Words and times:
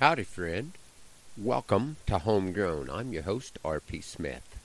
Howdy, 0.00 0.24
friend. 0.24 0.72
Welcome 1.38 1.98
to 2.08 2.18
Homegrown. 2.18 2.90
I'm 2.90 3.12
your 3.12 3.22
host, 3.22 3.60
R.P. 3.64 4.00
Smith. 4.00 4.58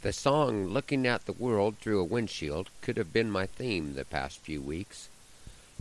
The 0.00 0.10
song 0.10 0.68
Looking 0.68 1.06
at 1.06 1.26
the 1.26 1.34
World 1.34 1.76
Through 1.76 2.00
a 2.00 2.04
Windshield 2.04 2.70
could 2.80 2.96
have 2.96 3.12
been 3.12 3.30
my 3.30 3.44
theme 3.44 3.92
the 3.92 4.06
past 4.06 4.38
few 4.38 4.62
weeks. 4.62 5.10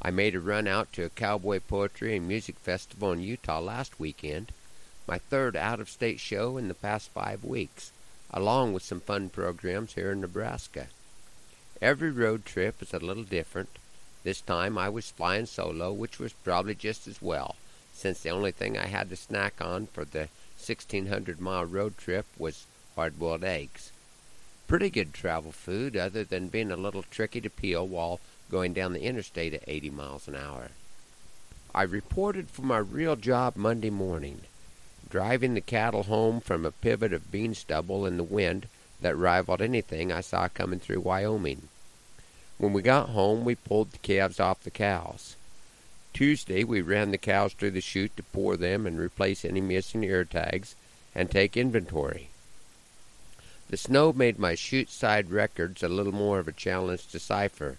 I 0.01 0.11
made 0.11 0.35
a 0.35 0.41
run 0.41 0.67
out 0.67 0.91
to 0.93 1.05
a 1.05 1.09
cowboy 1.09 1.61
poetry 1.61 2.17
and 2.17 2.27
music 2.27 2.57
festival 2.57 3.13
in 3.13 3.21
Utah 3.21 3.61
last 3.61 4.01
weekend, 4.01 4.51
my 5.07 5.17
third 5.17 5.55
out 5.55 5.79
of 5.79 5.89
state 5.89 6.19
show 6.19 6.57
in 6.57 6.67
the 6.67 6.73
past 6.73 7.09
five 7.11 7.45
weeks, 7.45 7.93
along 8.31 8.73
with 8.73 8.83
some 8.83 8.99
fun 8.99 9.29
programs 9.29 9.93
here 9.93 10.11
in 10.11 10.19
Nebraska. 10.19 10.87
Every 11.81 12.11
road 12.11 12.43
trip 12.43 12.81
is 12.81 12.93
a 12.93 12.99
little 12.99 13.23
different. 13.23 13.69
This 14.25 14.41
time 14.41 14.77
I 14.77 14.89
was 14.89 15.09
flying 15.09 15.45
solo, 15.45 15.93
which 15.93 16.19
was 16.19 16.33
probably 16.33 16.75
just 16.75 17.07
as 17.07 17.21
well 17.21 17.55
since 17.97 18.21
the 18.21 18.29
only 18.29 18.51
thing 18.51 18.77
I 18.77 18.85
had 18.85 19.09
to 19.09 19.15
snack 19.15 19.55
on 19.59 19.87
for 19.87 20.05
the 20.05 20.29
1600 20.59 21.41
mile 21.41 21.65
road 21.65 21.97
trip 21.97 22.27
was 22.37 22.67
hard 22.95 23.17
boiled 23.17 23.43
eggs. 23.43 23.91
Pretty 24.67 24.91
good 24.91 25.15
travel 25.15 25.51
food, 25.51 25.97
other 25.97 26.23
than 26.23 26.47
being 26.49 26.71
a 26.71 26.77
little 26.77 27.03
tricky 27.09 27.41
to 27.41 27.49
peel 27.49 27.87
while 27.87 28.19
going 28.51 28.73
down 28.73 28.93
the 28.93 29.01
interstate 29.01 29.55
at 29.55 29.63
80 29.67 29.89
miles 29.89 30.27
an 30.27 30.35
hour. 30.35 30.69
I 31.73 31.81
reported 31.83 32.49
for 32.49 32.61
my 32.61 32.77
real 32.77 33.15
job 33.15 33.55
Monday 33.55 33.89
morning, 33.89 34.41
driving 35.09 35.55
the 35.55 35.61
cattle 35.61 36.03
home 36.03 36.39
from 36.39 36.65
a 36.65 36.71
pivot 36.71 37.13
of 37.13 37.31
bean 37.31 37.55
stubble 37.55 38.05
in 38.05 38.17
the 38.17 38.23
wind 38.23 38.67
that 39.01 39.17
rivaled 39.17 39.61
anything 39.61 40.11
I 40.11 40.21
saw 40.21 40.47
coming 40.49 40.79
through 40.79 41.01
Wyoming. 41.01 41.67
When 42.59 42.73
we 42.73 42.83
got 42.83 43.09
home, 43.09 43.43
we 43.43 43.55
pulled 43.55 43.91
the 43.91 43.99
calves 43.99 44.39
off 44.39 44.63
the 44.63 44.71
cows. 44.71 45.35
Tuesday, 46.17 46.63
we 46.63 46.81
ran 46.81 47.11
the 47.11 47.17
cows 47.19 47.53
through 47.53 47.69
the 47.69 47.79
chute 47.79 48.17
to 48.17 48.23
pour 48.23 48.57
them 48.57 48.87
and 48.87 48.97
replace 48.97 49.45
any 49.45 49.61
missing 49.61 50.03
ear 50.03 50.25
tags 50.25 50.75
and 51.13 51.29
take 51.29 51.55
inventory. 51.55 52.29
The 53.69 53.77
snow 53.77 54.11
made 54.11 54.39
my 54.39 54.55
chute 54.55 54.89
side 54.89 55.29
records 55.29 55.83
a 55.83 55.87
little 55.87 56.11
more 56.11 56.39
of 56.39 56.47
a 56.47 56.51
challenge 56.51 57.05
to 57.09 57.19
cipher. 57.19 57.77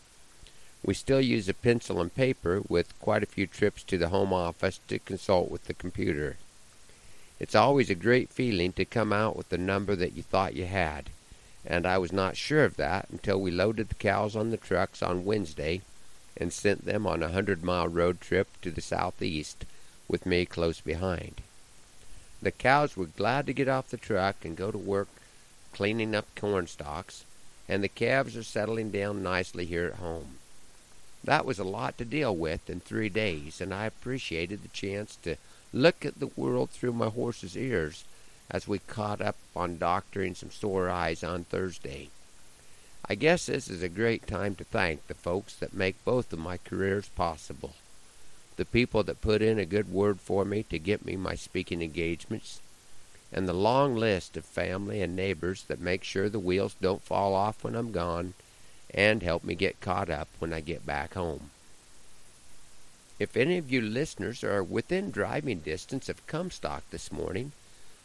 We 0.84 0.94
still 0.94 1.20
use 1.20 1.48
a 1.48 1.52
pencil 1.52 2.00
and 2.00 2.14
paper 2.14 2.62
with 2.68 2.96
quite 3.00 3.24
a 3.24 3.26
few 3.26 3.48
trips 3.48 3.82
to 3.82 3.98
the 3.98 4.10
home 4.10 4.32
office 4.32 4.78
to 4.86 5.00
consult 5.00 5.50
with 5.50 5.64
the 5.64 5.74
computer. 5.74 6.36
It's 7.40 7.56
always 7.56 7.90
a 7.90 7.96
great 7.96 8.28
feeling 8.28 8.72
to 8.74 8.84
come 8.84 9.12
out 9.12 9.34
with 9.34 9.48
the 9.48 9.58
number 9.58 9.96
that 9.96 10.12
you 10.12 10.22
thought 10.22 10.54
you 10.54 10.66
had, 10.66 11.10
and 11.66 11.84
I 11.84 11.98
was 11.98 12.12
not 12.12 12.36
sure 12.36 12.64
of 12.64 12.76
that 12.76 13.08
until 13.10 13.40
we 13.40 13.50
loaded 13.50 13.88
the 13.88 13.96
cows 13.96 14.36
on 14.36 14.50
the 14.52 14.56
trucks 14.56 15.02
on 15.02 15.24
Wednesday 15.24 15.82
and 16.38 16.52
sent 16.52 16.84
them 16.84 17.06
on 17.06 17.22
a 17.22 17.28
hundred 17.28 17.62
mile 17.64 17.88
road 17.88 18.20
trip 18.20 18.48
to 18.62 18.70
the 18.70 18.80
southeast, 18.80 19.64
with 20.08 20.24
me 20.24 20.46
close 20.46 20.80
behind. 20.80 21.42
The 22.40 22.52
cows 22.52 22.96
were 22.96 23.06
glad 23.06 23.46
to 23.46 23.52
get 23.52 23.68
off 23.68 23.88
the 23.88 23.96
truck 23.96 24.44
and 24.44 24.56
go 24.56 24.70
to 24.70 24.78
work 24.78 25.08
cleaning 25.72 26.14
up 26.14 26.26
corn 26.36 26.66
stalks, 26.66 27.24
and 27.68 27.82
the 27.82 27.88
calves 27.88 28.36
are 28.36 28.42
settling 28.42 28.90
down 28.90 29.22
nicely 29.22 29.66
here 29.66 29.86
at 29.86 30.00
home. 30.00 30.38
That 31.24 31.44
was 31.44 31.58
a 31.58 31.64
lot 31.64 31.98
to 31.98 32.04
deal 32.04 32.34
with 32.34 32.70
in 32.70 32.80
three 32.80 33.08
days, 33.08 33.60
and 33.60 33.74
I 33.74 33.86
appreciated 33.86 34.62
the 34.62 34.68
chance 34.68 35.16
to 35.22 35.36
look 35.72 36.06
at 36.06 36.20
the 36.20 36.30
world 36.36 36.70
through 36.70 36.92
my 36.92 37.08
horse's 37.08 37.56
ears 37.56 38.04
as 38.50 38.66
we 38.66 38.78
caught 38.78 39.20
up 39.20 39.36
on 39.54 39.78
doctoring 39.78 40.34
some 40.34 40.50
sore 40.50 40.88
eyes 40.88 41.22
on 41.22 41.44
Thursday. 41.44 42.08
I 43.10 43.14
guess 43.14 43.46
this 43.46 43.70
is 43.70 43.82
a 43.82 43.88
great 43.88 44.26
time 44.26 44.54
to 44.56 44.64
thank 44.64 45.06
the 45.06 45.14
folks 45.14 45.54
that 45.56 45.72
make 45.72 46.04
both 46.04 46.30
of 46.30 46.38
my 46.38 46.58
careers 46.58 47.08
possible. 47.08 47.72
The 48.56 48.66
people 48.66 49.02
that 49.04 49.22
put 49.22 49.40
in 49.40 49.58
a 49.58 49.64
good 49.64 49.90
word 49.90 50.20
for 50.20 50.44
me 50.44 50.62
to 50.64 50.78
get 50.78 51.06
me 51.06 51.16
my 51.16 51.34
speaking 51.34 51.80
engagements, 51.80 52.60
and 53.32 53.48
the 53.48 53.54
long 53.54 53.96
list 53.96 54.36
of 54.36 54.44
family 54.44 55.00
and 55.00 55.16
neighbors 55.16 55.62
that 55.68 55.80
make 55.80 56.04
sure 56.04 56.28
the 56.28 56.38
wheels 56.38 56.76
don't 56.82 57.02
fall 57.02 57.34
off 57.34 57.64
when 57.64 57.74
I'm 57.74 57.92
gone 57.92 58.34
and 58.92 59.22
help 59.22 59.42
me 59.42 59.54
get 59.54 59.80
caught 59.80 60.10
up 60.10 60.28
when 60.38 60.52
I 60.52 60.60
get 60.60 60.84
back 60.84 61.14
home. 61.14 61.50
If 63.18 63.38
any 63.38 63.56
of 63.56 63.72
you 63.72 63.80
listeners 63.80 64.44
are 64.44 64.62
within 64.62 65.10
driving 65.10 65.60
distance 65.60 66.10
of 66.10 66.26
Comstock 66.26 66.82
this 66.90 67.10
morning, 67.10 67.52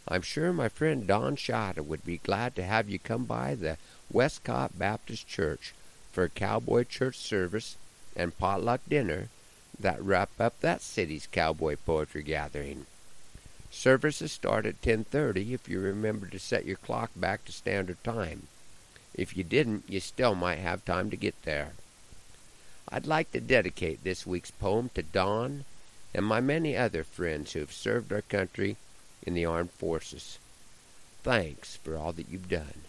I'm 0.07 0.21
sure 0.21 0.51
my 0.51 0.67
friend 0.67 1.07
Don 1.07 1.37
Shada 1.37 1.83
would 1.83 2.03
be 2.03 2.17
glad 2.17 2.55
to 2.55 2.63
have 2.63 2.89
you 2.89 2.99
come 2.99 3.23
by 3.23 3.55
the 3.55 3.77
Westcott 4.11 4.77
Baptist 4.77 5.27
Church 5.27 5.73
for 6.11 6.25
a 6.25 6.29
cowboy 6.29 6.83
church 6.83 7.17
service 7.17 7.77
and 8.15 8.37
potluck 8.37 8.81
dinner 8.87 9.29
that 9.79 10.01
wrap 10.03 10.29
up 10.39 10.59
that 10.59 10.81
city's 10.81 11.27
cowboy 11.31 11.77
poetry 11.85 12.21
gathering. 12.21 12.85
Services 13.71 14.31
start 14.31 14.65
at 14.65 14.81
10:30 14.81 15.53
if 15.53 15.67
you 15.67 15.79
remember 15.79 16.27
to 16.27 16.37
set 16.37 16.65
your 16.65 16.77
clock 16.77 17.11
back 17.15 17.45
to 17.45 17.51
standard 17.51 18.03
time. 18.03 18.47
If 19.15 19.37
you 19.37 19.43
didn't, 19.43 19.89
you 19.89 19.99
still 19.99 20.35
might 20.35 20.59
have 20.59 20.85
time 20.85 21.09
to 21.11 21.17
get 21.17 21.41
there. 21.43 21.73
I'd 22.89 23.07
like 23.07 23.31
to 23.31 23.39
dedicate 23.39 24.03
this 24.03 24.27
week's 24.27 24.51
poem 24.51 24.89
to 24.95 25.01
Don 25.01 25.65
and 26.13 26.25
my 26.25 26.41
many 26.41 26.75
other 26.77 27.03
friends 27.03 27.53
who 27.53 27.59
have 27.61 27.71
served 27.71 28.11
our 28.11 28.21
country 28.21 28.75
in 29.25 29.33
the 29.33 29.45
armed 29.45 29.71
forces. 29.71 30.37
Thanks 31.23 31.77
for 31.77 31.97
all 31.97 32.11
that 32.13 32.29
you've 32.29 32.49
done. 32.49 32.83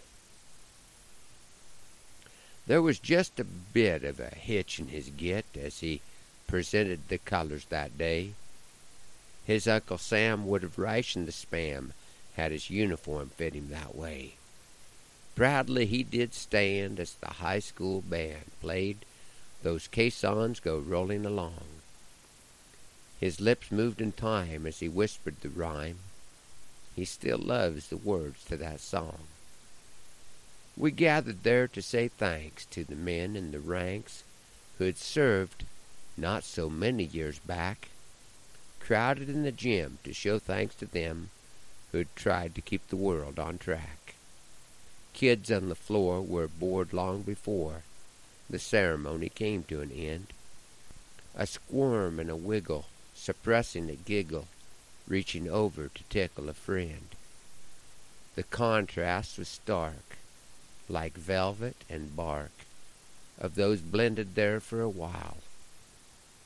There 2.67 2.81
was 2.81 2.99
just 2.99 3.39
a 3.39 3.43
bit 3.43 4.03
of 4.03 4.19
a 4.19 4.29
hitch 4.29 4.79
in 4.79 4.87
his 4.87 5.09
git 5.09 5.45
as 5.55 5.79
he 5.79 6.01
presented 6.47 7.07
the 7.07 7.17
colors 7.19 7.65
that 7.65 7.97
day. 7.97 8.31
His 9.45 9.67
Uncle 9.67 9.97
Sam 9.97 10.47
would 10.47 10.63
have 10.63 10.79
rationed 10.79 11.27
the 11.27 11.31
spam 11.31 11.91
had 12.35 12.51
his 12.51 12.69
uniform 12.69 13.29
fit 13.29 13.53
him 13.53 13.69
that 13.69 13.95
way. 13.95 14.33
Proudly 15.35 15.85
he 15.85 16.03
did 16.03 16.33
stand 16.33 16.99
as 16.99 17.13
the 17.13 17.27
high 17.27 17.59
school 17.59 18.01
band 18.01 18.51
played 18.61 18.97
Those 19.63 19.87
Caissons 19.87 20.59
Go 20.59 20.79
Rolling 20.79 21.25
Along. 21.25 21.81
His 23.19 23.39
lips 23.39 23.71
moved 23.71 24.01
in 24.01 24.11
time 24.11 24.65
as 24.65 24.79
he 24.79 24.89
whispered 24.89 25.35
the 25.41 25.49
rhyme. 25.49 25.99
He 26.95 27.05
still 27.05 27.37
loves 27.37 27.87
the 27.87 27.97
words 27.97 28.43
to 28.45 28.57
that 28.57 28.79
song. 28.79 29.27
We 30.77 30.91
gathered 30.91 31.43
there 31.43 31.67
to 31.67 31.81
say 31.81 32.07
thanks 32.07 32.65
to 32.67 32.83
the 32.83 32.95
men 32.95 33.35
in 33.35 33.51
the 33.51 33.59
ranks 33.59 34.23
who 34.77 34.85
had 34.85 34.97
served 34.97 35.65
not 36.17 36.43
so 36.43 36.69
many 36.69 37.03
years 37.03 37.39
back, 37.39 37.89
crowded 38.79 39.29
in 39.29 39.43
the 39.43 39.51
gym 39.51 39.99
to 40.03 40.13
show 40.13 40.39
thanks 40.39 40.75
to 40.75 40.85
them 40.85 41.29
who 41.91 41.99
had 41.99 42.15
tried 42.15 42.55
to 42.55 42.61
keep 42.61 42.87
the 42.87 42.95
world 42.95 43.39
on 43.39 43.57
track. 43.57 44.15
Kids 45.13 45.51
on 45.51 45.69
the 45.69 45.75
floor 45.75 46.21
were 46.21 46.47
bored 46.47 46.93
long 46.93 47.21
before 47.21 47.83
the 48.49 48.59
ceremony 48.59 49.29
came 49.29 49.63
to 49.63 49.81
an 49.81 49.91
end. 49.91 50.27
A 51.35 51.47
squirm 51.47 52.19
and 52.19 52.29
a 52.29 52.35
wiggle, 52.35 52.85
suppressing 53.15 53.89
a 53.89 53.95
giggle, 53.95 54.47
reaching 55.07 55.49
over 55.49 55.89
to 55.93 56.03
tickle 56.09 56.49
a 56.49 56.53
friend. 56.53 57.07
The 58.35 58.43
contrast 58.43 59.37
was 59.37 59.47
stark 59.47 60.17
like 60.89 61.13
velvet 61.13 61.75
and 61.89 62.15
bark, 62.15 62.51
of 63.39 63.55
those 63.55 63.81
blended 63.81 64.35
there 64.35 64.59
for 64.59 64.81
a 64.81 64.89
while. 64.89 65.37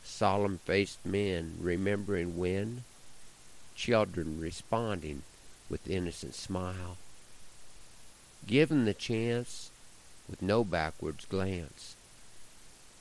Solemn 0.03 0.59
faced 0.65 1.05
men 1.05 1.57
remembering 1.59 2.37
when, 2.37 2.83
children 3.75 4.39
responding 4.39 5.23
with 5.69 5.89
innocent 5.89 6.35
smile. 6.35 6.97
Given 8.47 8.85
the 8.85 8.93
chance, 8.93 9.69
with 10.29 10.41
no 10.41 10.63
backwards 10.63 11.25
glance, 11.25 11.95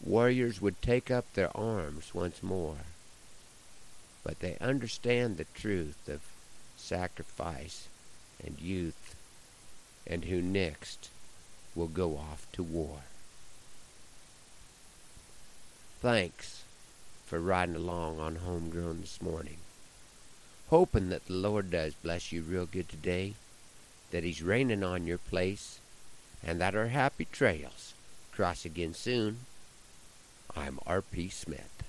warriors 0.05 0.61
would 0.61 0.81
take 0.83 1.11
up 1.11 1.25
their 1.35 1.57
arms 1.57 2.15
once 2.15 2.43
more. 2.43 2.79
But 4.25 4.41
they 4.41 4.57
understand 4.61 5.37
the 5.37 5.47
truth 5.55 6.09
of 6.09 6.21
sacrifice 6.77 7.89
and 8.45 8.59
youth, 8.61 9.15
and 10.07 10.25
who 10.25 10.41
next 10.41 11.11
will 11.75 11.89
go 11.89 12.17
off 12.17 12.47
to 12.53 12.63
war. 12.63 13.01
Thanks 16.01 16.63
for 17.27 17.41
riding 17.41 17.75
along 17.75 18.21
on 18.21 18.37
Homegrown 18.37 19.01
this 19.01 19.21
morning. 19.21 19.59
Hoping 20.71 21.09
that 21.09 21.27
the 21.27 21.33
Lord 21.33 21.71
does 21.71 21.95
bless 21.95 22.31
you 22.31 22.43
real 22.43 22.67
good 22.67 22.89
today, 22.89 23.35
that 24.11 24.25
He's 24.25 24.43
raining 24.43 24.85
on 24.85 25.07
your 25.07 25.19
place, 25.19 25.81
and 26.45 26.61
that 26.61 26.75
our 26.75 26.89
happy 26.89 27.27
trails 27.31 27.95
cross 28.33 28.65
again 28.65 28.95
soon. 28.95 29.41
I'm 30.55 30.79
R.P. 30.87 31.29
Smith. 31.29 31.88